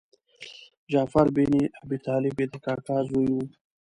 [0.91, 1.51] جعفر بن
[1.83, 3.35] ابي طالب یې د کاکا زوی و.